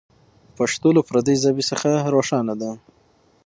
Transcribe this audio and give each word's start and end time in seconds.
پښتو 0.57 0.87
له 0.97 1.01
پردۍ 1.07 1.35
ژبې 1.43 1.63
څخه 1.71 1.89
روښانه 2.13 2.53
ده. 2.61 2.71